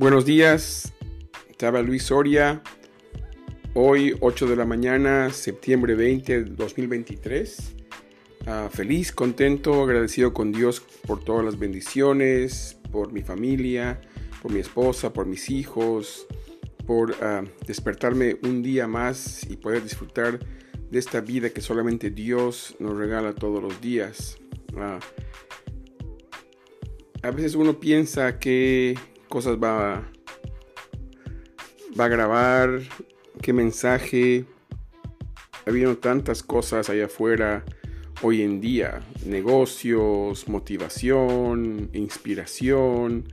[0.00, 0.94] Buenos días,
[1.50, 2.62] estaba Luis Soria.
[3.74, 7.76] Hoy 8 de la mañana, septiembre 20 de 2023.
[8.46, 14.00] Ah, feliz, contento, agradecido con Dios por todas las bendiciones, por mi familia,
[14.40, 16.26] por mi esposa, por mis hijos,
[16.86, 20.38] por ah, despertarme un día más y poder disfrutar
[20.90, 24.38] de esta vida que solamente Dios nos regala todos los días.
[24.78, 24.98] Ah,
[27.22, 28.96] a veces uno piensa que
[29.30, 30.02] cosas va,
[31.98, 32.80] va a grabar,
[33.40, 34.44] qué mensaje.
[35.66, 37.64] Habiendo tantas cosas allá afuera
[38.22, 43.24] hoy en día, negocios, motivación, inspiración,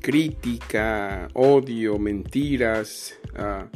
[0.00, 3.68] crítica, odio, mentiras, ah,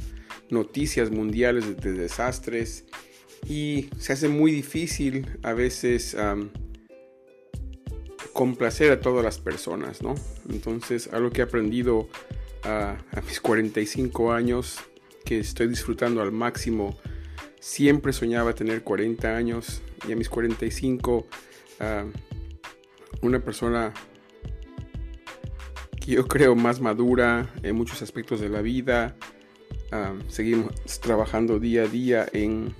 [0.48, 2.86] noticias mundiales de, desastres
[3.48, 6.16] y se hace muy difícil a veces
[8.40, 10.14] complacer a todas las personas, ¿no?
[10.48, 12.08] Entonces, algo que he aprendido
[12.64, 12.96] a,
[13.26, 14.78] mis 45 años,
[15.26, 16.96] que estoy disfrutando al máximo,
[17.60, 21.26] siempre soñaba tener 40 años y a mis 45,
[23.20, 23.92] una persona
[26.00, 29.16] que yo creo más madura en muchos aspectos de la vida,
[30.28, 32.74] seguimos trabajando día a día en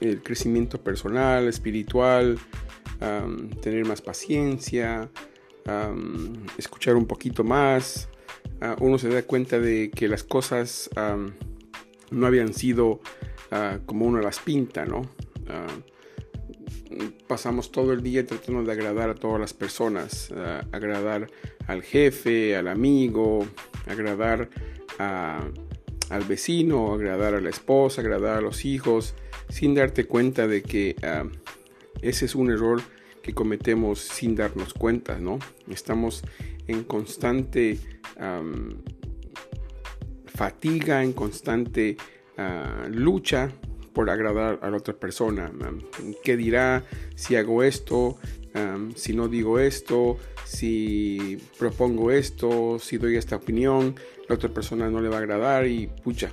[0.00, 2.36] el crecimiento personal, espiritual,
[3.60, 5.10] tener más paciencia,
[6.58, 8.08] escuchar un poquito más.
[8.60, 10.90] Ah, uno se da cuenta de que las cosas
[12.10, 13.00] no habían sido
[13.50, 15.02] ah, como uno las pinta, ¿no?
[15.48, 15.66] Ah,
[17.26, 20.32] pasamos todo el día tratando de agradar a todas las personas,
[20.70, 21.28] agradar
[21.66, 23.46] al jefe, al amigo,
[23.86, 24.48] agradar
[24.98, 29.14] al vecino, agradar a la esposa, agradar a los hijos,
[29.48, 30.94] sin darte cuenta de que
[32.08, 32.82] ese es un error
[33.22, 35.38] que cometemos sin darnos cuenta, ¿no?
[35.68, 36.22] Estamos
[36.66, 37.78] en constante
[40.26, 41.96] fatiga, en constante
[42.36, 43.50] ah, lucha
[43.92, 45.50] por agradar a la otra persona.
[46.22, 48.18] ¿Qué dirá si hago esto?
[48.94, 53.96] si no digo esto, si propongo esto, si doy esta opinión,
[54.28, 56.30] la otra persona no le va a agradar y pucha,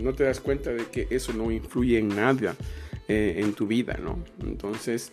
[0.00, 2.54] no te das cuenta de que eso no influye en nada
[3.08, 4.22] eh, en tu vida, ¿no?
[4.42, 5.12] Entonces,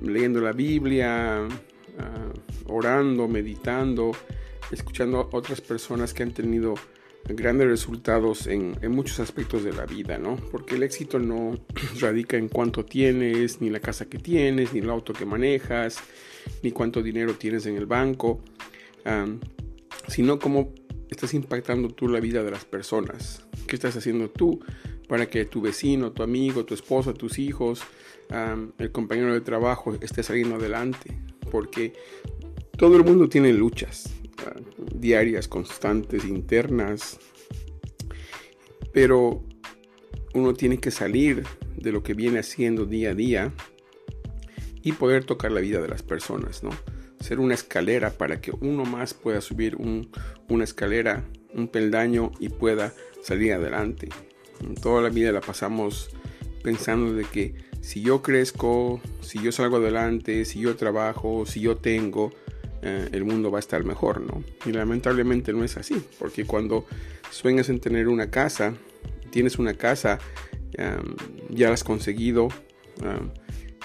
[0.00, 1.46] leyendo la Biblia,
[1.98, 2.32] ah,
[2.66, 4.12] orando, meditando,
[4.70, 6.74] escuchando a otras personas que han tenido
[7.28, 10.36] grandes resultados en, muchos aspectos de la vida, ¿no?
[10.36, 11.58] Porque el éxito no
[12.00, 15.98] radica en cuánto tienes, ni la casa que tienes, ni el auto que manejas,
[16.62, 18.40] ni cuánto dinero tienes en el banco,
[20.08, 20.72] sino cómo
[21.10, 23.44] estás impactando tú la vida de las personas.
[23.66, 24.60] ¿Qué estás haciendo tú
[25.10, 27.82] para que tu vecino, tu amigo, tu esposa, tus hijos,
[28.78, 31.18] el compañero de trabajo esté saliendo adelante?
[31.50, 31.94] Porque
[32.78, 34.14] todo el mundo tiene luchas
[34.94, 37.18] diarias, constantes, internas,
[38.92, 39.42] pero
[40.32, 41.42] uno tiene que salir
[41.76, 43.52] de lo que viene haciendo día a día
[44.80, 46.70] y poder tocar la vida de las personas, ¿no?
[47.18, 52.94] Ser una escalera para que uno más pueda subir una escalera, un peldaño y pueda
[53.24, 54.08] salir adelante.
[54.82, 56.10] Toda la vida la pasamos
[56.62, 61.76] pensando de que si yo crezco, si yo salgo adelante, si yo trabajo, si yo
[61.76, 62.32] tengo,
[62.82, 64.42] eh, el mundo va a estar mejor, ¿no?
[64.66, 66.86] Y lamentablemente no es así, porque cuando
[67.30, 68.74] sueñas en tener una casa,
[69.30, 70.18] tienes una casa,
[71.50, 72.48] ya la has conseguido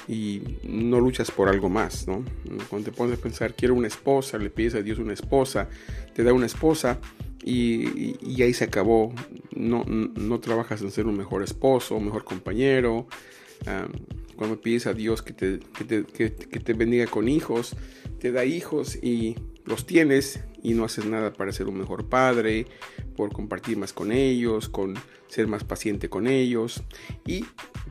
[0.07, 2.23] y no luchas por algo más, ¿no?
[2.69, 5.67] Cuando te pones a pensar, quiero una esposa, le pides a Dios una esposa,
[6.13, 6.99] te da una esposa
[7.45, 9.13] y, ahí se acabó.
[9.55, 13.07] No, no, trabajas en ser un mejor esposo, un mejor compañero.
[14.35, 17.75] cuando pides a Dios que te, que te bendiga con hijos,
[18.19, 19.35] te da hijos y
[19.65, 22.65] los tienes y no haces nada para ser un mejor padre,
[23.15, 24.95] por compartir más con ellos, con
[25.27, 26.83] ser más paciente con ellos
[27.25, 27.45] y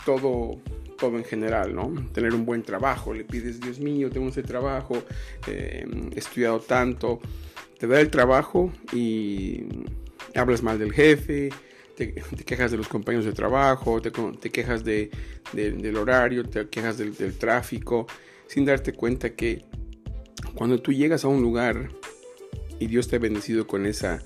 [0.05, 0.59] todo
[0.99, 1.93] todo en general, ¿no?
[2.12, 5.03] Tener un buen trabajo, le pides, Dios mío, tengo ese trabajo,
[5.47, 5.85] eh,
[6.15, 7.21] he estudiado tanto,
[7.85, 9.65] te da el trabajo y
[10.35, 11.51] hablas mal del jefe,
[11.95, 12.15] te,
[12.47, 14.11] quejas de los compañeros de trabajo, te,
[14.51, 15.11] quejas de,
[15.53, 18.07] del horario, te quejas del, del tráfico,
[18.47, 19.67] sin darte cuenta que
[20.55, 21.91] cuando tú llegas a un lugar
[22.81, 24.23] y Dios te ha bendecido con esa,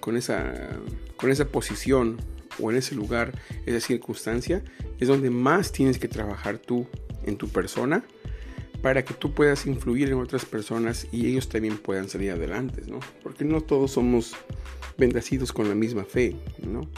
[0.00, 0.52] con esa,
[1.16, 2.16] con esa posición
[2.58, 4.64] o en ese lugar, esa circunstancia,
[4.98, 6.88] es donde más tienes que trabajar tú
[7.24, 8.04] en tu persona
[8.86, 13.00] para que tú puedas influir en otras personas y ellos también puedan salir adelante, ¿no?
[13.20, 14.36] Porque no todos somos
[14.96, 16.88] bendecidos con la misma fe, ¿no?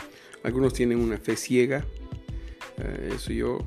[0.42, 1.86] Algunos tienen una fe ciega,
[2.76, 3.64] eh, eso yo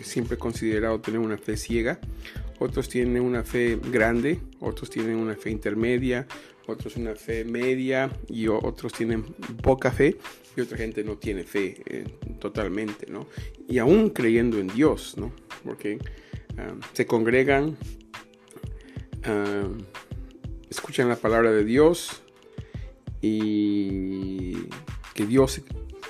[0.00, 2.00] siempre he considerado tener una fe ciega.
[2.58, 6.26] otros tienen una fe grande, otros tienen una fe intermedia,
[6.66, 9.24] otros una fe media y otros tienen
[9.62, 10.16] poca fe
[10.56, 12.04] y otra gente no tiene fe eh,
[12.40, 13.26] totalmente, ¿no?
[13.68, 15.32] Y aún creyendo en Dios, ¿no?
[15.62, 15.98] Porque
[16.58, 17.76] ah, se congregan,
[19.24, 19.68] ah,
[20.68, 22.22] escuchan la palabra de Dios
[23.20, 24.68] y
[25.14, 25.62] que Dios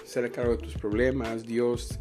[0.05, 1.99] será cargo de tus problemas, Dios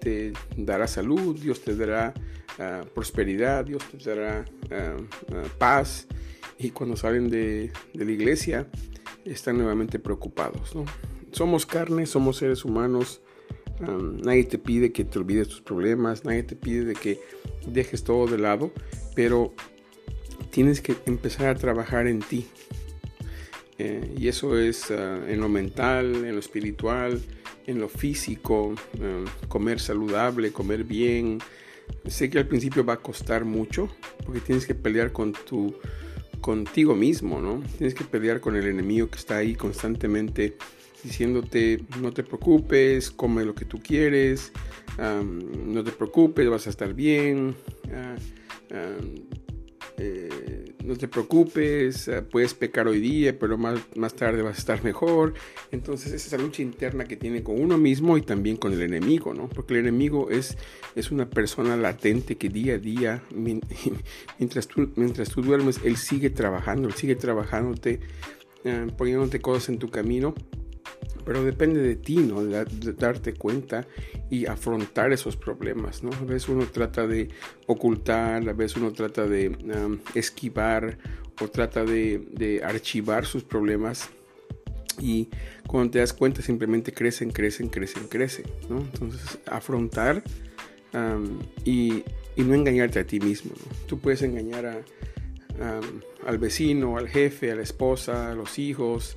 [0.00, 2.14] te dará salud, Dios te dará
[2.58, 4.44] ah, prosperidad, Dios te dará
[5.58, 6.06] paz
[6.58, 8.68] y cuando salen de, la iglesia
[9.24, 10.72] están nuevamente preocupados.
[11.32, 13.20] Somos carne, somos seres humanos.
[13.80, 17.20] Nadie te pide que te olvides tus problemas, nadie te pide de que
[17.66, 18.72] dejes todo de lado,
[19.14, 19.54] pero
[20.50, 22.46] tienes que empezar a trabajar en ti.
[23.78, 27.20] Eh, y eso es ah, en lo mental, en lo espiritual,
[27.66, 28.74] en lo físico,
[29.48, 31.38] comer saludable, comer bien.
[32.06, 33.88] Sé que al principio va a costar mucho
[34.24, 35.74] porque tienes que pelear con tu
[36.40, 37.62] contigo mismo, ¿no?
[37.76, 40.56] Tienes que pelear con el enemigo que está ahí constantemente
[41.02, 44.52] diciéndote no te preocupes, come lo que tú quieres,
[44.98, 47.54] no te preocupes, vas a estar bien.
[47.92, 48.16] Ah,
[49.98, 54.58] eh, no te preocupes, eh, puedes pecar hoy día, pero más, más tarde vas a
[54.58, 55.34] estar mejor.
[55.72, 59.48] Entonces esa lucha interna que tiene con uno mismo y también con el enemigo, ¿no?
[59.48, 60.56] Porque el enemigo es,
[60.94, 63.22] es una persona latente que día a día,
[64.38, 68.00] mientras tú, mientras tú duermes, él sigue trabajando, él sigue trabajándote,
[68.64, 70.34] eh, poniéndote cosas en tu camino
[71.26, 72.42] pero depende de ti, ¿no?
[72.44, 73.86] De, darte cuenta
[74.30, 76.10] y afrontar esos problemas, ¿no?
[76.12, 77.28] A veces uno trata de
[77.66, 79.54] ocultar, a veces uno trata de
[80.14, 80.96] esquivar
[81.40, 84.08] o trata de, archivar sus problemas
[85.00, 85.28] y
[85.66, 88.78] cuando te das cuenta simplemente crecen, crecen, crecen, crecen, ¿no?
[88.78, 90.22] Entonces afrontar
[91.64, 92.04] y,
[92.36, 93.86] no engañarte a ti mismo, ¿no?
[93.86, 94.84] Tú puedes engañar
[96.24, 99.16] al vecino, al jefe, a la esposa, a los hijos,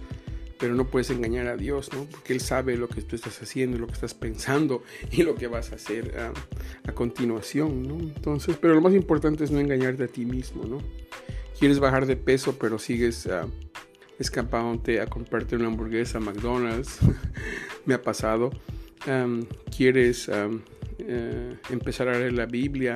[0.59, 2.05] pero no puedes engañar a Dios, ¿no?
[2.05, 5.47] Porque Él sabe lo que tú estás haciendo, lo que estás pensando y lo que
[5.47, 6.33] vas a hacer ah,
[6.85, 7.97] a, continuación, ¿no?
[7.97, 10.79] Entonces, pero lo más importante es no engañarte a ti mismo, ¿no?
[11.57, 13.49] Quieres bajar de peso, pero sigues uh,
[14.19, 16.99] escapándote a comprarte una hamburguesa a McDonald's,
[17.85, 18.51] me ha pasado.
[19.75, 20.29] quieres
[20.99, 22.95] eh, empezar a leer la Biblia,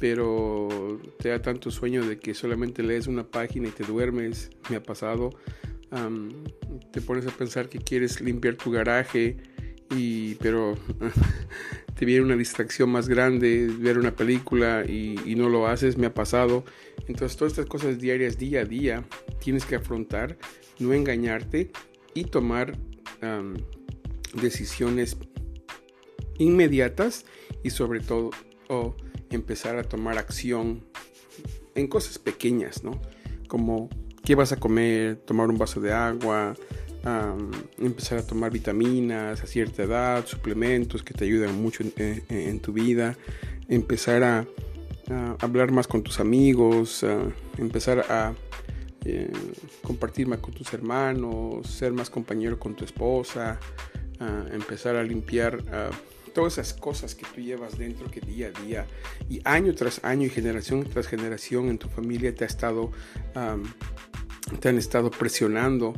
[0.00, 4.76] pero te da tanto sueño de que solamente lees una página y te duermes, me
[4.76, 5.30] ha pasado
[6.92, 9.36] te pones a pensar que quieres limpiar tu garaje,
[9.90, 10.76] y, pero
[11.98, 16.14] te viene una distracción más grande, ver una película y, no lo haces, me ha
[16.14, 16.64] pasado.
[17.08, 19.04] Entonces todas estas cosas diarias, día a día,
[19.40, 20.38] tienes que afrontar,
[20.78, 21.70] no engañarte
[22.14, 22.76] y tomar
[24.34, 25.16] decisiones
[26.38, 27.24] inmediatas
[27.62, 28.30] y sobre todo
[29.30, 30.84] empezar a tomar acción
[31.74, 33.00] en cosas pequeñas, ¿no?
[33.48, 33.88] Como
[34.24, 36.54] qué vas a comer, tomar un vaso de agua,
[37.78, 43.16] empezar a tomar vitaminas a cierta edad, suplementos que te ayudan mucho en, tu vida,
[43.68, 44.46] empezar a,
[45.40, 47.04] hablar más con tus amigos,
[47.58, 48.34] empezar a
[49.04, 49.32] eh,
[49.82, 53.58] compartir más con tus hermanos, ser más compañero con tu esposa,
[54.52, 55.62] empezar a limpiar
[56.32, 58.86] todas esas cosas que tú llevas dentro que día a día
[59.28, 62.90] y año tras año y generación tras generación en tu familia te ha estado
[64.60, 65.94] te han estado presionando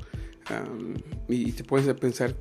[1.28, 2.34] y te puedes pensar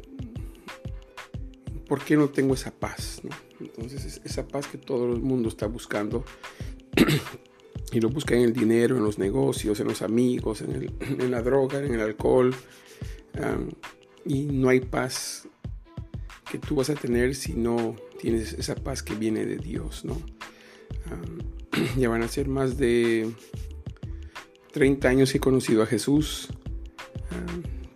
[1.88, 3.22] ¿por qué no tengo esa paz?
[3.60, 6.26] Entonces esa paz que todo el mundo está buscando
[7.92, 11.80] y lo busca en el dinero, en los negocios, en los amigos, en, la droga,
[11.80, 12.54] en el alcohol
[14.26, 15.48] y no hay paz
[16.50, 20.22] que tú vas a tener si no tienes esa paz que viene de Dios, ¿no?
[21.98, 23.32] ya van a ser más de
[24.72, 26.50] 30 años que he conocido a Jesús.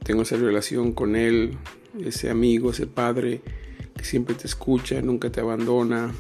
[0.08, 1.58] Tengo esa relación con Él,
[2.04, 3.42] ese amigo, ese padre
[3.96, 6.14] que siempre te escucha, nunca te abandona.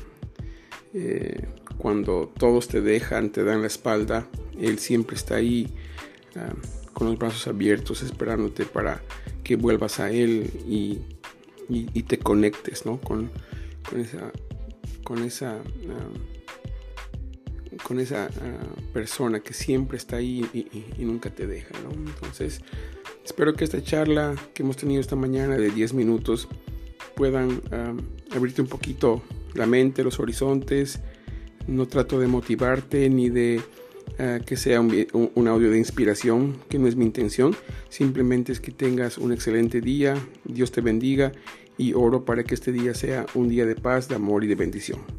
[0.93, 4.27] Eh, cuando todos te dejan, te dan la espalda,
[4.59, 5.73] Él siempre está ahí
[6.93, 9.01] con los brazos abiertos esperándote para
[9.43, 10.99] que vuelvas a Él y
[11.69, 12.99] y, te conectes ¿no?
[12.99, 13.29] con,
[13.89, 14.31] con, esa,
[15.03, 16.09] con esa, ah,
[17.83, 21.73] con esa ah, persona que siempre está ahí y, nunca te deja.
[21.83, 21.91] ¿no?
[21.91, 22.61] Entonces,
[23.27, 26.47] espero que esta charla que hemos tenido esta mañana de 10 minutos
[27.13, 27.93] puedan ah,
[28.31, 29.21] abrirte un poquito
[29.53, 31.01] la mente, los horizontes.
[31.67, 33.61] No trato de motivarte ni de
[34.45, 37.55] que sea un, audio de inspiración, que no es mi intención.
[37.89, 40.15] Simplemente es que tengas un excelente día.
[40.45, 41.33] Dios te bendiga
[41.77, 44.55] y oro para que este día sea un día de paz, de amor y de
[44.55, 45.16] bendición.